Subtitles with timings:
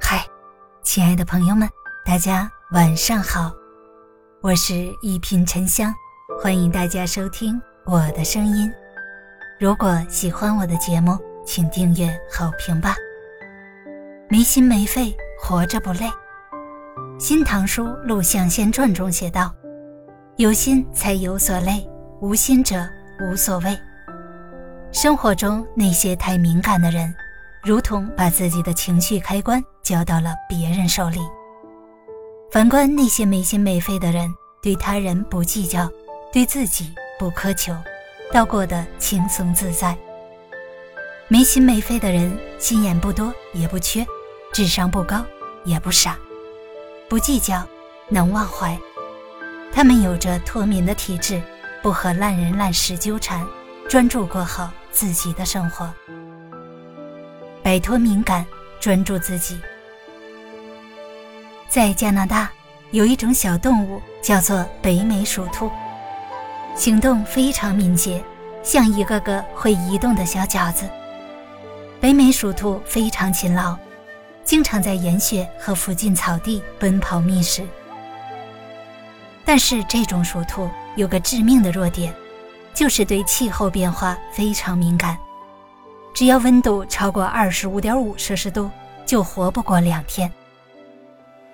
[0.00, 0.26] 嗨，
[0.82, 1.68] 亲爱的朋友们，
[2.04, 3.52] 大家晚上好，
[4.40, 5.94] 我是一品沉香，
[6.42, 8.68] 欢迎大家收听我的声音。
[9.60, 11.16] 如果喜欢我的节目，
[11.46, 12.96] 请订阅好评吧。
[14.28, 16.06] 没心没肺，活着不累。
[17.16, 19.54] 《新唐书·陆象先传》中写道
[20.34, 21.88] ：“有心才有所累，
[22.20, 22.84] 无心者
[23.20, 23.78] 无所谓。”
[25.00, 27.14] 生活中那些太敏感的人，
[27.62, 31.20] 如同把自己的情绪开关交到了别人手里。
[32.50, 34.28] 反观那些没心没肺的人，
[34.60, 35.88] 对他人不计较，
[36.32, 37.72] 对自己不苛求。
[38.32, 39.96] 倒过得轻松自在。
[41.28, 44.04] 没心没肺的人，心眼不多也不缺，
[44.52, 45.24] 智商不高
[45.64, 46.18] 也不傻，
[47.08, 47.64] 不计较，
[48.08, 48.76] 能忘怀。
[49.72, 51.40] 他们有着脱敏的体质，
[51.84, 53.46] 不和烂人烂事纠缠，
[53.88, 55.90] 专注过好自己的生活，
[57.62, 58.44] 摆脱敏感，
[58.78, 59.58] 专注自己。
[61.70, 62.50] 在加拿大，
[62.90, 65.70] 有一种小动物叫做北美鼠兔。
[66.76, 68.22] 行动非常敏捷，
[68.62, 70.86] 像一个个会移动的小饺子。
[71.98, 73.74] 北美鼠兔非常勤劳，
[74.44, 77.66] 经常在岩穴和附近草地奔跑觅食。
[79.46, 82.14] 但是这种鼠兔有个致命的弱点，
[82.78, 85.18] 就是对气候变化非常敏感。
[86.14, 88.70] 只要温度超过二十五点五摄氏度，
[89.04, 90.32] 就活不过两天。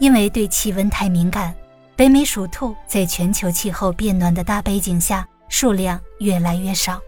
[0.00, 1.54] 因为对气温太敏感。
[1.94, 6.98] 北美鼠兔在全球气候变暖的大背景下，数量越来越少。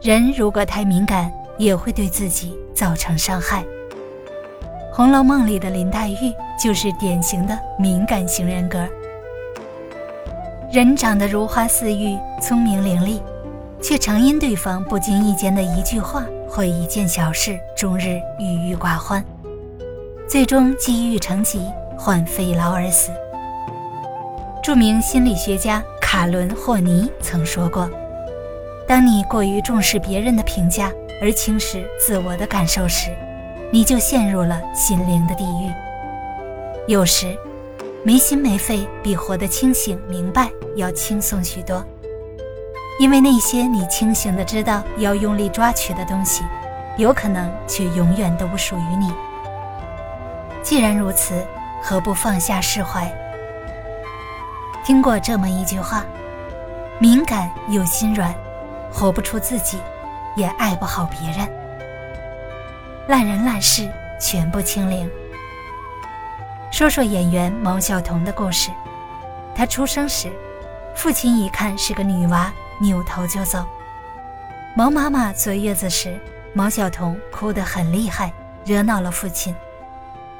[0.00, 3.64] 人如果太敏感，也会对自己造成伤害。
[4.92, 6.32] 《红楼梦》里的林黛玉
[6.62, 8.88] 就是典型的敏感型人格。
[10.70, 13.22] 人长得如花似玉，聪明伶俐，
[13.80, 19.24] 却常因对方不经意间的一句话或一件小事，终日郁郁寡欢，
[20.28, 21.62] 最终积郁成疾，
[21.96, 23.10] 患肺痨而死。
[24.62, 27.88] 著名心理学家卡伦·霍尼曾说过
[28.86, 30.92] ：“当你过于重视别人的评价
[31.22, 33.08] 而轻视自我的感受时，
[33.72, 35.72] 你就陷入了心灵的地狱。
[36.86, 37.34] 有时，
[38.04, 41.84] 没心没肺比活得清醒明白要轻松许多，
[43.00, 46.44] 因为那些你清醒的知道要用力抓取的东西，
[46.96, 49.12] 有可能却永远都不属于你。
[50.62, 51.44] 既然如此，
[51.82, 53.12] 何不放下释怀？”
[54.84, 56.04] 听过这么一句话：
[56.98, 58.32] 敏感又心软，
[58.92, 59.78] 活不出自己，
[60.36, 61.46] 也爱不好别人。
[63.08, 63.88] 烂人烂事
[64.20, 65.10] 全部清零。
[66.70, 68.70] 说说演员毛晓彤的故事。
[69.54, 70.30] 她出生时，
[70.94, 73.66] 父亲一看是个女娃，扭头就走。
[74.76, 76.18] 毛妈妈坐月子时，
[76.52, 78.32] 毛晓彤哭得很厉害，
[78.64, 79.54] 惹恼了父亲。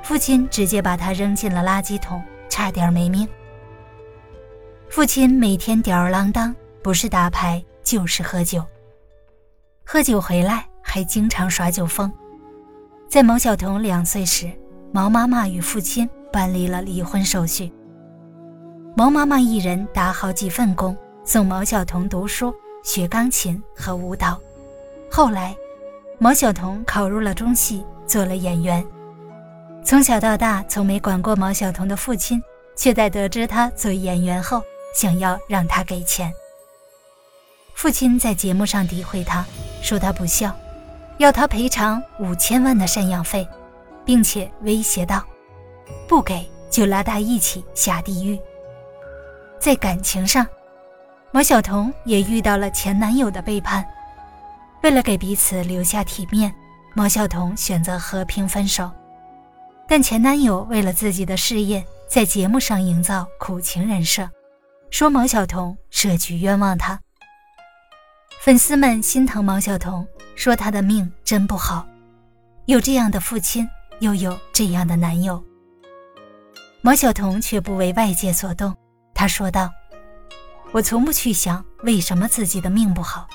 [0.03, 3.27] 父亲直接把她扔进了垃圾桶，差点没命。
[4.89, 8.65] 父亲每天吊儿郎当，不是打牌就是喝酒。
[9.85, 12.13] 喝酒回来还经常耍酒疯。
[13.09, 14.51] 在毛晓彤两岁时，
[14.93, 16.09] 毛妈妈与父亲
[16.39, 17.73] 办理了离婚手续。
[18.95, 22.55] 毛妈妈一人打好几份工，送毛晓彤读书、
[22.85, 24.41] 学钢琴和舞蹈。
[25.11, 25.57] 后来，
[26.17, 28.87] 毛晓彤考入了中戏，做了演员。
[29.85, 32.41] 从小到大从没管过毛晓彤的父亲，
[32.77, 34.63] 却在得知她做演员后。
[34.95, 36.33] 想要让他给钱。
[37.75, 39.45] 父亲在节目上诋毁他，
[39.83, 40.57] 说他不孝，
[41.19, 43.47] 要他赔偿五千万的赡养费，
[44.05, 45.23] 并且威胁道
[46.09, 48.41] ：“不给就拉他一起下地狱。”
[49.61, 50.47] 在感情上，
[51.31, 53.85] 毛晓彤也遇到了前男友的背叛。
[54.83, 56.55] 为了给彼此留下体面，
[56.95, 58.91] 毛晓彤选择和平分手。
[59.87, 64.29] 但前男友为了自己的事业，在节目上营造苦情人设。
[64.91, 67.01] 说毛晓彤设局冤枉他，
[68.43, 70.07] 粉丝们心疼毛晓彤，
[70.37, 71.87] 说她的命真不好，
[72.67, 73.69] 有这样的父亲，
[74.01, 75.43] 又有这样的男友。
[76.81, 78.75] 毛晓彤却不为外界所动，
[79.13, 79.71] 她说道
[80.73, 83.27] ：“我从不去想为什么自己的命不好，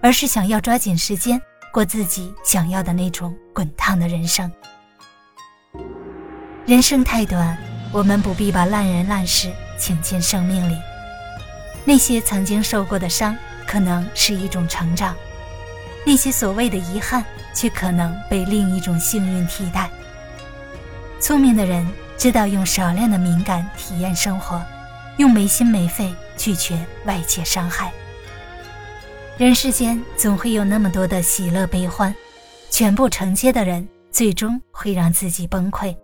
[0.00, 1.40] 而是想要抓紧时间
[1.72, 4.50] 过自己想要的那种滚烫的人生。
[6.64, 7.58] 人生太短，
[7.92, 10.74] 我们不必把烂人烂事。”请进生命里，
[11.84, 13.36] 那些曾经受过的伤，
[13.66, 15.14] 可能是一种成长；
[16.06, 17.22] 那些所谓的遗憾，
[17.52, 19.90] 却可能被另一种幸运替代。
[21.20, 21.86] 聪明的人
[22.16, 24.64] 知道用少量的敏感体验生活，
[25.18, 27.92] 用没心没肺拒绝外界伤害。
[29.36, 32.14] 人世间总会有那么多的喜乐悲欢，
[32.70, 35.94] 全部承接的人，最终会让自己崩溃。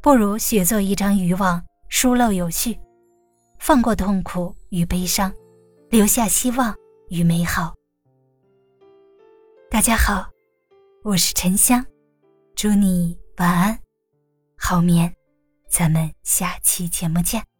[0.00, 2.76] 不如学做一张渔网，疏漏有序，
[3.60, 5.32] 放过痛苦与悲伤，
[5.88, 6.74] 留下希望
[7.10, 7.72] 与美好。
[9.70, 10.26] 大家好，
[11.04, 11.86] 我是沉香，
[12.56, 13.78] 祝你晚安，
[14.64, 15.12] 好眠。
[15.68, 17.51] 咱们下期节目见。